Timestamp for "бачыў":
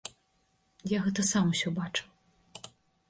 1.79-2.69